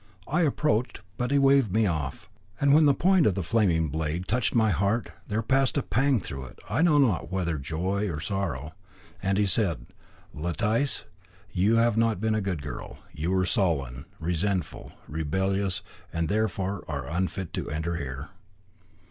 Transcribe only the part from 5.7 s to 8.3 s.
a pang through it, I know not whether of joy or of